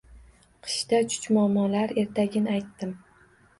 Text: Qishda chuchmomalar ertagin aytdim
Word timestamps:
Qishda 0.67 1.01
chuchmomalar 1.11 1.95
ertagin 2.05 2.51
aytdim 2.57 2.99